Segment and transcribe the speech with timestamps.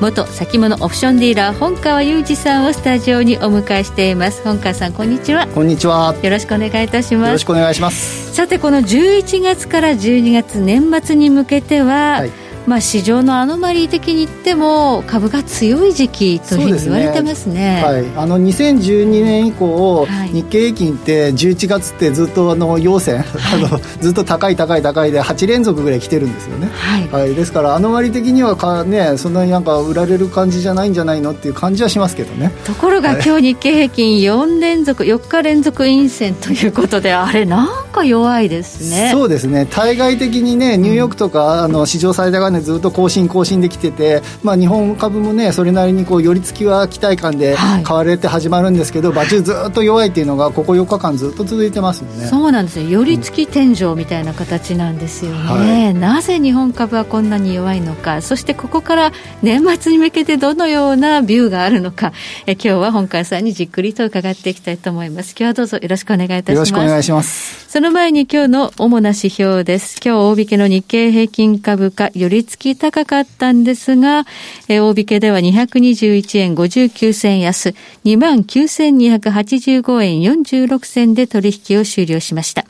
[0.00, 4.42] 元先物オプションディーラー本川雄二さんをスタジオにお迎えしています。
[4.42, 5.46] 本川さんこんにちは。
[5.48, 6.14] こんにちは。
[6.22, 7.28] よろしくお願いいたします。
[7.28, 8.34] よろしくお願いします。
[8.34, 32.50] さてこの11月から12月年末に向けては、はいまあ、市場のアノマリー的に言っても株が強い時期というふうに言われてますね、ね、はい、あの2012年以降、はい、日経平均って11月ってずっとあの陽線、はい、あのずっと高い高い高いで8連続ぐらい来てるんですよね、はい、はい、ですからアノマリ的にはか、ね、そんなになんか売られる感じじゃないんじゃないのっていう感じはしますけどね。
[32.64, 39.10] ところが今日日経平均4連続4日連続陰線ということであれなんか弱いですね。
[39.12, 39.66] そうですね。
[39.70, 52.26] 対外的にねニューヨークとか、うん、あの市場最高値ずっと更新更新できてて、まあ、日本株もねそれなりにこう寄り付きは期待感で買われて始まるんですけど、はい、場中ずっと弱いっていうのがここ4日間ずっと続いてますよね。
[52.26, 52.88] そうなんですよ。
[52.88, 58.22] 寄り付き天井みたいな形なんですよね、はい、なぜ日本株はこんなに弱いのか。
[58.22, 62.12] そしてここから年末に向けてどのようなビューがあるのか。
[62.46, 65.32] え今日は本川さんにじっくりと伺っていきたいと思います。
[65.32, 66.52] 今日はどうぞよろしくお願いいたします。
[66.54, 67.64] よろしくお願いします。
[67.68, 69.98] その前に今日の主な指標です。
[70.04, 74.24] 今日大引けの日経平均株価寄り付き高かったんですが、
[74.68, 82.64] え大引けでは221円59銭安、29,285円46銭で取引を終了しました。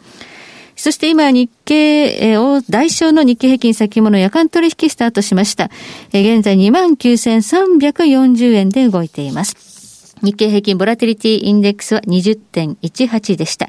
[0.77, 5.71] そして今、日経を代償の日経平均先物夜間取引スタートしました。
[6.09, 10.17] 現在29,340円で動いています。
[10.23, 13.69] 日経平均ボラティリティインデックスは20.18でした。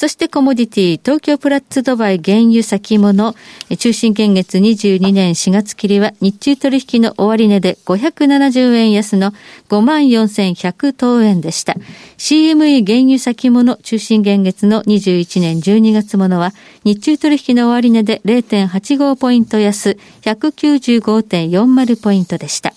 [0.00, 3.34] そしてコモディティ、東京プラッツドバイ原油先物、
[3.78, 9.34] 中心現月22年4月切りは日中取引の終値で570円安の
[9.68, 11.76] 54,100等円でした。
[12.16, 22.72] CME 原油先物中心現月の21年12月ものは日中取引の終値で0.85ポイント安195.40ポイントでした。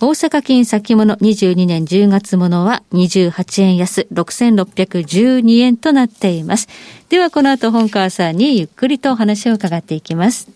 [0.00, 6.68] 大阪金先物22年10月ものは28円安6612円となっています。
[7.08, 10.48] ではこの後本川さんにゆっくりとお話を伺っていきます。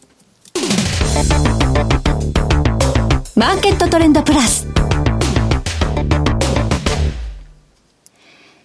[3.37, 4.67] マーケットトレンドプラス。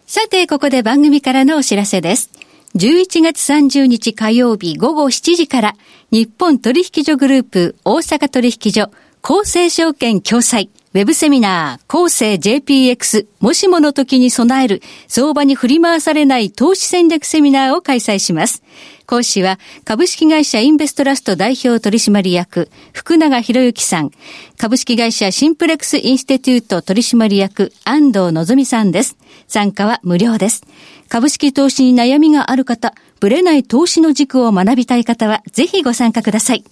[0.07, 2.31] さて、ここで番組からのお知らせです。
[2.75, 5.75] 11月30日火曜日午後7時から、
[6.11, 8.89] 日本取引所グループ大阪取引所
[9.25, 18.63] 厚生証券共催、ウェブセミナー、公正 JPX、もしもの時に備える、相場に振り回されない投資戦略セミナーを開催します。
[19.05, 24.11] 講師は、株式会社インベストラスト代表取締役、福永博之さん、
[24.57, 29.17] 株式会社シンプレックスインスティテュート取締役、安藤のぞみさんです。
[29.47, 30.63] 参加は無料です。
[31.09, 36.63] 株式投資に悩みがある方、ぶれない投資の軸を学びたい方は、ぜひご参加ください。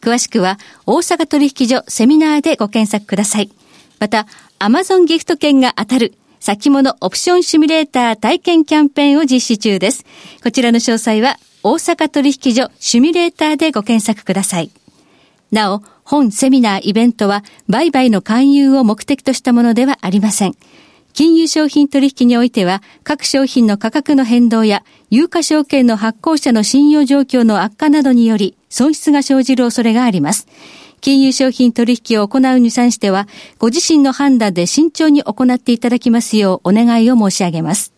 [0.00, 3.50] 詳しくは、大阪取引所セミナーでご検索ください。
[3.98, 4.26] また、
[4.58, 6.14] アマゾンギフト券が当たる、
[6.46, 10.04] 先物オプションシミュレーター体験キャンペーンを実施中です。
[10.44, 14.70] こちらの詳細は、大阪取引所シミュレーターでご検索ください。
[15.50, 20.54] なお、本セミナーイベントは、売買の勧誘を目的としたものではありません。
[21.14, 30.46] 金融商品取引においては、各商品の価格の変動や、有価証券の発行者の信用状況の悪化などにより、損失が生じる恐れがあります。
[31.06, 33.28] 金融商品取引を行うに際しては、
[33.60, 37.92] ご自身の判断で慎重に行っていただきますようお願いを申し上げます。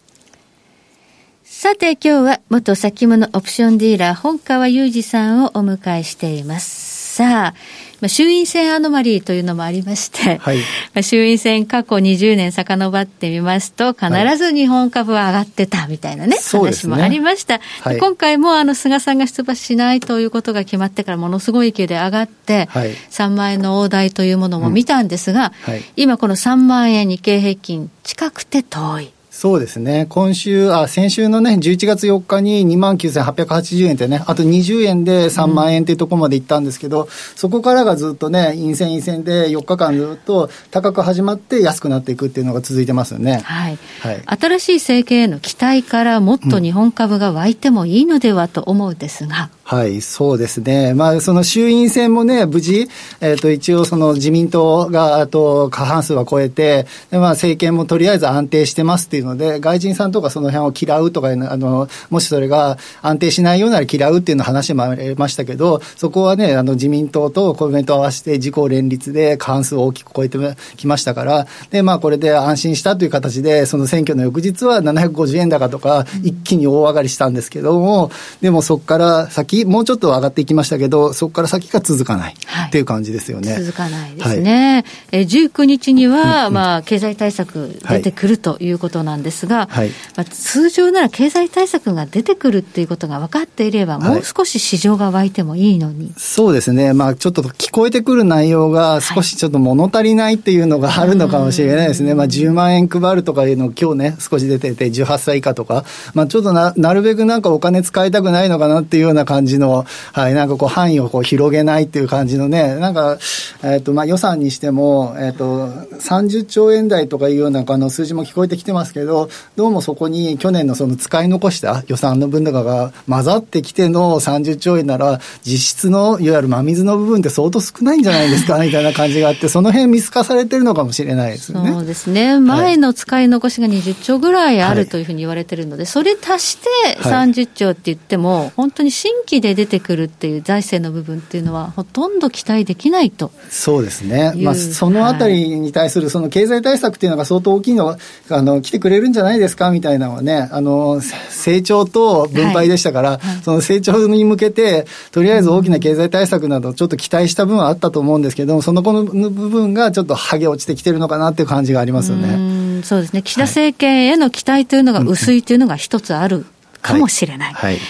[1.42, 6.87] さて今日は元先物オプションディーラー本川雄二さんをお迎えしています。
[7.18, 7.54] さあ、
[8.00, 10.58] まあ、衆院選アノマリーというのもありまして、はい、
[10.94, 17.58] まあ衆院選過去20年遡ってみますと、必ず日本株は上がってたみたいなね、はい、話もありました。
[17.80, 25.74] はい、今回もあの菅さんが出馬しないということが決まってからものすごい勢いで上がって、はい、3万円の大台というものも見たんですが、うん。
[25.74, 29.10] はい、今この3万円日経平均近くて遠い。
[29.38, 43.40] そうですね、今週、あ先週のね、11月4日に2万9880円ってね、あと20円で3万円っていうところまでいったんですけど、うん、そこからがずっとね、陰線陰線で4日間ずっと高く始まって安くなっていくっていうのが続いてますよね。
[43.44, 43.78] はい。
[44.00, 49.50] はい、新しい政権への期待からもっと日本株が湧いてもいいのではと思うんですが。
[49.70, 50.94] はい、そうですね。
[50.94, 52.88] まあ、その衆院選もね、無事、
[53.20, 70.38] えっ、ー、と、一応その自民党が、あと、過半数は超えて、で、まあ、政権もとりあえず安定してますっていうので、外人さんとかその辺を嫌うとか、あの、もしそれが安定しないようなら嫌うっていうの話もありましたけど、そこはね、あの、自民党と公明党合わせて自公連立で過半数を大きく超えて
[70.78, 78.10] きましたから、で、まあ、これで安心したという形で、その選挙の翌日は750円高とか、一気に大上がりしたんですけども、
[78.40, 82.34] でもそこから先、もうちょっと上がっていきましたけど、そこから先が続かない
[82.68, 83.58] っていう感じですよね。
[83.58, 84.84] 続かないですね。
[85.12, 96.12] はい、え19日には、まあ、経済対策出てくるということなんですが、はい、まあ、通常なら経済対策が出てくるっていうことが分かっていれば、もう少し市場が湧いてもいいのに。
[96.16, 96.92] そうですね。
[96.92, 102.14] まあ、ちょっと聞こえてくる内容が少しちょっと物足りないっていうのがあるのかもしれないですね。
[102.14, 105.84] まあ、10万円配るとかいうの今日ね、少し出てて、18歳以下とか、
[106.14, 113.18] まあ、ちょっとな、なるべくなんかお金使いたくないのかなっていうような感じの、はい、なんかこう範囲をこう広げないっていう感じのね、なんか、
[113.62, 115.68] えっ、ー、と、まあ予算にしても、えっ、ー、と、
[115.98, 131.72] 30兆円台とかいうようなあの数字も聞こえてきてますけど、どうもそこに去年のその使い残した予算の分とかが混ざってきての30兆円なら、実質のいわゆる真水の部分って相当少ないんじゃないですか、みたいな感じがあって、その辺見透かされてるのかもしれないですよね。
[131.72, 132.38] そうですね。
[132.40, 143.30] 前の使い残しが20兆ぐらいあるというふうに言われてるので、はい、それ足して30兆って言っても、はい、本当に新規で出てくるっていう財政の部分っていうのは、ほとんど期待できないと。
[143.50, 147.98] そうですね、まあ、そのあたりに対するその経済対策っていうのが相当大きいのが、
[148.30, 153.18] あの来てくれるんじゃないですかみたいなのはね、あの成長と分配でしたから、はい。
[153.18, 162.82] はい、その成長に向けて、とりあえず大きな経済対策など、ちょっと期待した分はあったと思うんですけど、そのこの部分がちょっと剥げ落ちてきてるのかなっていう感じがありますよね。
[162.82, 163.22] そうですね。
[163.22, 166.46] 岸田政権への期待というのが薄いというのが一つある
[166.82, 167.52] かもしれない。
[167.52, 167.80] はい、はい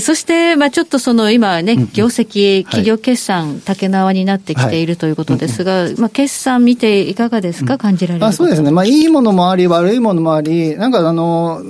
[0.00, 11.62] そして、まあ、ちょっとその今ね、業績、企業決算、竹縄になってきているということですが、まあ、決算見ていかがですか、感じられるあそうですね、まあ、いいものもあり、悪いものもあり、なんかあの、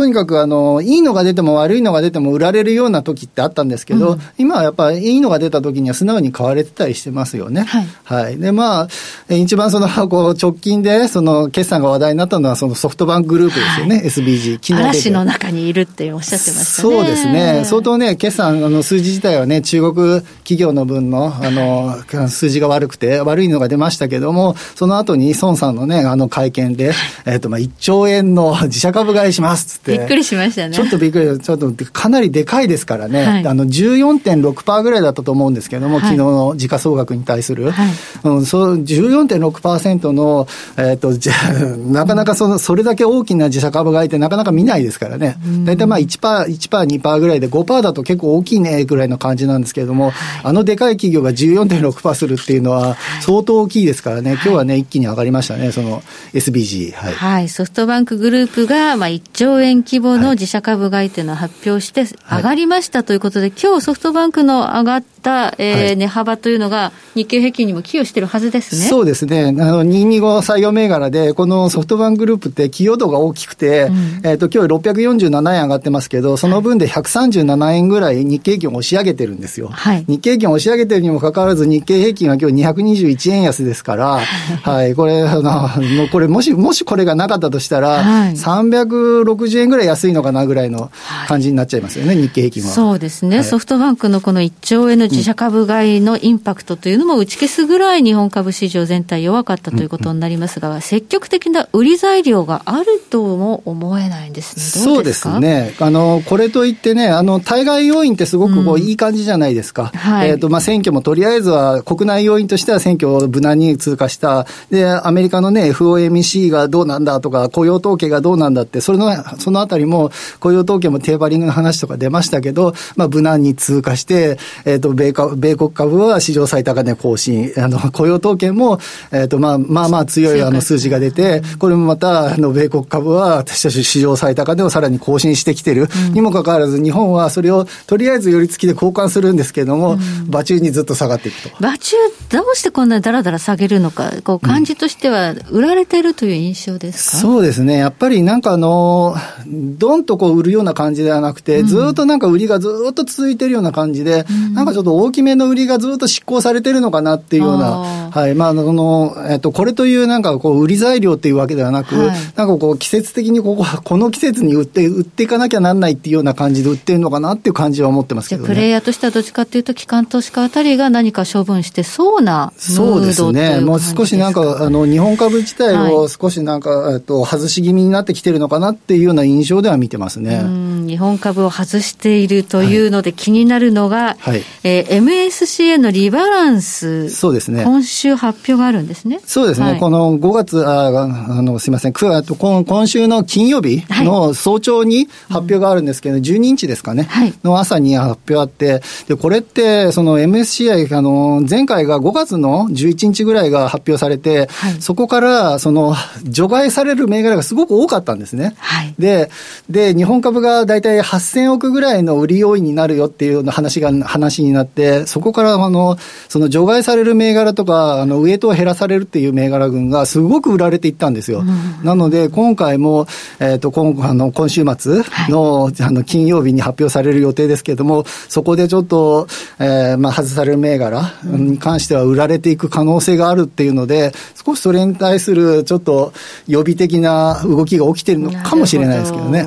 [0.00, 7.64] とにかくあのいいのが出ても悪いのが出ても売られるような時ってあったんですけど、うん、今はやっぱりいいのが出た時には素直に買われてたりしてますよね。
[7.64, 7.86] はい。
[8.04, 8.88] はい、で、ま
[9.28, 14.54] あ、一番その こう直近でその決算が話題になったのはそのソフトバンクグループですよね、はい、SBG。
[14.54, 16.94] 昨日嵐の中にいるっておっしゃってましたね。
[16.94, 17.64] そうですね。
[17.66, 26.94] 相当ね、決算あの数字自体はね、中国企業の分のあの数字が悪くて悪いのが出ましたけども、その後に孫さんのね、あの会見で、
[27.26, 29.89] えっ、ー、とまあ1兆円の自社株買いしますって。
[29.98, 30.74] びっくりしましたね。
[30.74, 37.90] ちょっとびっくり、ちょっとかなりでかいですからね、はい、あの14.6%ぐらいだったと思うんですけども、はい、昨日の時価総額に対する、はい。
[38.24, 40.46] うん、そう14.6%の、
[40.76, 41.32] えーと、じゃ
[41.90, 50.12] なかなかそのそれだけ大きな自社株買いってなかなか見ないですからね、大体まあ1%、1%、2%ぐらいで、5%だと結構大きいねぐらいの感じなんですけれども、
[50.42, 56.02] あのでかい企業が14.6%するっていうのは、相当大きいですからね、今日はね、一気に上がりましたね、その
[56.34, 56.92] SBG。
[56.92, 65.19] はい、はい、ソフトバンクグループがまあ1兆円規模の自社株買いというのを発表して、上がりましたということで、はい、今日ソフトバンクの上がった、
[65.58, 68.88] えー、はい、値幅というのが、日経平均にも寄与してるはずですね。
[68.88, 69.48] そうですね。
[69.48, 79.68] あの、225採用銘柄で、このソフトバンクグループって寄与度が大きくて、うん、えっ、ー、と、今日647円上がってますけど、その分で137円ぐらい日経平均を押し上げてるんですよ。
[79.68, 84.20] はい、日経平均を押し上げてるにもかかわらず、日経平均は今日221円安ですから、
[84.62, 85.68] はい、これ、あの、
[86.12, 90.90] これ、もし、もしこれがなかったとしたら、はい、360円ぐらい安いのかなぐらいの
[91.26, 92.70] 感じになっちゃいますよね、日経平均は。
[92.70, 104.84] そうですね、はい、ソフトバンクのこの1兆円の自社株買いのインパクトというのも打ち消すぐらい日本株市場全体弱かったということになりますが、うんうん、積極的な売り材料があるとも思えないんですね。
[104.84, 105.74] そうですね。
[105.80, 109.86] あの、これといってね、あの、対外要因ってすごくこう、いい感じじゃないですか。
[109.94, 114.46] はい、えっ、ー、と、まあ、選挙もとりあえずは国内要因としては選挙を無難に通過した。
[114.70, 128.78] で、アメリカのね、FOMC がどうなんだとか、雇用統計がどうなんだって、それの、そのあたりも雇用統計もテーパリングの話とか出ましたけど、まあ、無難に通過して、えっ、ー、と、米株、米国株は史上最高値更新、あの、雇用統計も、
[129.10, 141.56] えっ、ー、と、まあ、まあまあ強いあの数字が出て、これもまた、あの、米国株は私たち史上最高値をさらに更新してきてる、うん、にもかかわらず、日本はそれをとりあえず寄り付きで交換するんですけれども、うん、場中にずっと下がっていくと。
[141.60, 141.96] 場中、
[142.30, 147.78] どうしてこんなだらだら下げるのか、こう感じとしては、売られてるという印象ですか、うん、そうですね。
[147.78, 149.16] やっぱりなんかあの、
[149.46, 173.60] どんとこう売るような感じではなくて、ずっとなんか売りがずっと続いてるような感じで、なんかちょっと分大きめの売りがずっと執行されてるのかなっていうような、はい、まあ、その、えっと、これというなんかこう、売り材料っていうわけではなく、はい、なんかこう、季節的にここ、この季節に売って、売っていかなきゃなんないっていうような感じで売ってるのかなっていう感じは思ってますけど、ね、プレイヤーとしてはどっちかっていうと、機関投資家あたりが何か処分してそうなそうですね。
[173.60, 180.42] もう少しなんか、あの、日本株自体を少しなんか、はい、えっと、外し気味になってきてるのかなっていうような印象では見てますね。
[180.86, 187.10] 日本株を外しているというので気になるのが、はい、えー、MSCA のリバランス。
[187.10, 187.64] そうですね。
[187.64, 189.20] 今週発表があるんですね。
[189.24, 189.66] そうですね。
[189.66, 205.94] はい、この5月、ああの、すみません、今今週の金曜日の早朝に発表があるんですけど、はい、12日ですかね、はい、の朝に発表あって、で、これって、その MSCI、あの、前回が5月の11日ぐらいが発表されて、はい、そこから、その、
[206.24, 208.54] 除外される銘柄がすごく多かったんですね。
[208.58, 209.30] はい、で、
[209.68, 214.69] で、日本株が大体8000億ぐらいの売り要因になるよっていうような話が、話になって、
[215.06, 215.96] そこから、あの、
[216.28, 221.40] その除外される銘柄とか、あの、ウエイトを減らされるっていう銘柄群がすごく売られていったんですよ。
[221.40, 223.06] うん、なので、今回も、
[223.38, 229.26] えっ、ー、と、今、あの、今週末の、はい、あの、金曜日に発表される予定ですけれども、そこでちょっと、
[229.58, 234.12] えー、まあ、外される銘柄に関しては売られていく可能性があるっていうので、
[234.44, 236.12] 少しそれに対するちょっと
[236.46, 239.46] 予備的な動きが起きてるのかもしれないですけどね。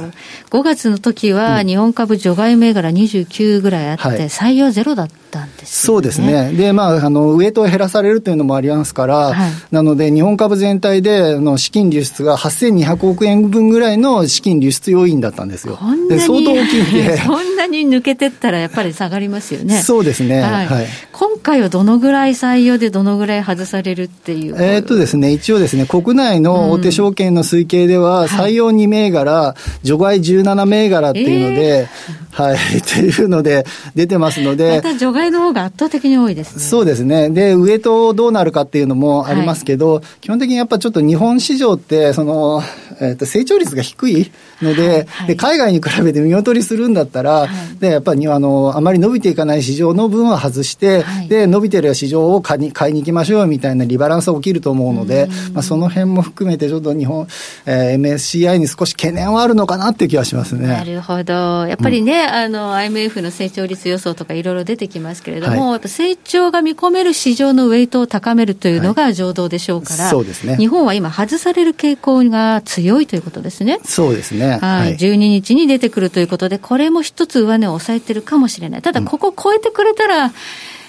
[0.49, 0.59] ど。
[0.59, 6.51] 5月の時は、日本株除外銘柄29ぐらいあって、採用ゼロだったんです、ね、そうですね。
[6.53, 15.79] で、まあ、あの、ウエイトを減らされるというのもありますから、はい、なので、日本株全体での資金流出が8200億円分ぐらいの資金流出要因だったんですよ。
[16.09, 17.17] で、相当大きいんで。
[17.25, 19.81] そんなに抜けてったらやっぱり下がりますよね。
[19.81, 20.41] そうですね。
[20.41, 20.67] はい。
[20.67, 24.55] はい、今回はどのぐらい採用でどのぐらい外されるっていう？
[24.59, 33.63] えっとですね、一応ですね、国内の大手証券の推計では、採用2銘柄、除外17銘柄っていうので、えーはい、っていうので
[33.95, 34.77] 出てますので。
[34.77, 36.63] また除外の方が圧倒的に多いですね。
[36.63, 37.29] そうですね。
[37.29, 42.63] で、上とどうなるかっていうのもありますけど、はい、基本的にやっぱちょっと日本市場って、その、
[42.99, 44.31] えっ、ー、と、成長率が低い
[44.63, 47.47] ので、はいはい、で、海外に比べて見劣りするんだったら、
[47.79, 57.27] で、やっぱりあの、あまり伸びていかない市場の分は外して、で、伸びてる市場を買いに買いに行きましょうみたいなリバランスが起きると思うので、まあ、その辺も含めてちょっと日本、
[57.65, 60.67] えー、MSCI に少し懸念はあるのかなっていう気はしますね。
[60.67, 61.67] なるほど。
[61.67, 70.57] やっぱりね、うんあの、IMF の成長率予想とかいろいろ出てきますけれども、はい、成長が見込める市場のウェイトを高めるというのが常道でしょうから、はい、そうですね。
[70.57, 73.79] 日本は今外される傾向が強いということですね。
[73.83, 74.52] そうですね。
[74.59, 74.95] はい。
[74.95, 78.81] 12日に出てくるということで、これも一つ上値を抑えてるかもしれない。
[78.81, 80.31] ただ、ここ超えてくれたら、うん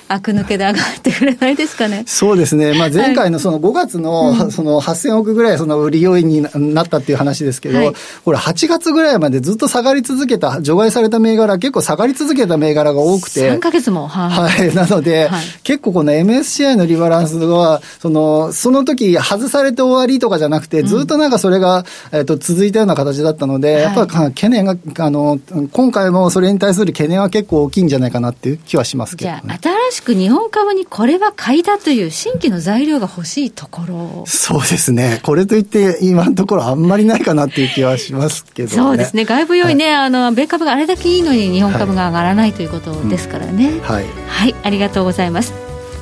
[0.08, 2.04] 悪抜けで上がってくれないですかね。
[2.06, 2.75] そうですね。
[2.75, 7.94] まあ、前回のその5月の、その8000億ぐらいその売り要因になったっていう話ですけど、はい、
[8.25, 13.52] これ8月ぐらいまでずっと下がり続けた、除外された銘柄、結構下がり続けた銘柄が多くて。
[13.52, 14.06] 3ヶ月も。
[14.08, 14.58] はい。
[14.58, 25.38] はい、 なので、はい、結構この MSCI のリバランスは、その、その時外されて終わりとかじゃなくて、ずっとなんかそれが、えっと、続いたような形だったので、やっぱ懸念が、あの、
[25.73, 34.25] 今回もそれに対する懸念は結構大きいんじゃないかなっていう気はしますけど、ね、じゃあ、新しく日本株にこれは買いだという新規の材料が欲しいところ。
[34.27, 43.81] そうですね、これといって今のところあんまりないかなっていう気はしますけど、ね、そうですね、外部要因ね、はい、あの米株があれだけいいのに日本株が上がらないということですからね。
[43.83, 45.53] はい、はい、はい、ありがとうございます。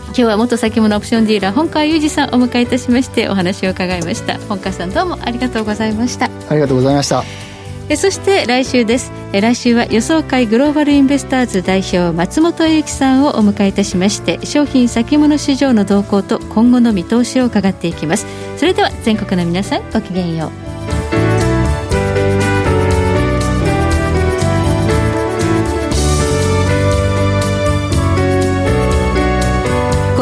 [0.07, 4.39] 今日は元先物オプションディーラー本川裕二さんお迎えいたしましてお話を伺いました。
[4.49, 6.31] 本川さんどうもありがとうございました。
[6.51, 7.52] ありがとうございました
[7.89, 9.13] えそして来週です。
[9.33, 18.27] え来週は予想会グローバルインベスターズ代表松本英樹さんをお迎えいたしまして商品先物市場の動向と今後の見通しを伺っていきます。
[18.57, 20.73] それでは全国の皆さんごきげんよう。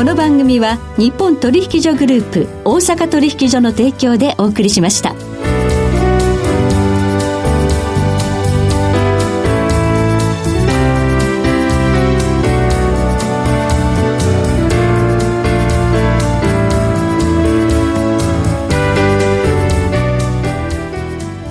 [0.00, 5.29] この番組は日本取引所グループ大阪取引所の提供でお送りしました。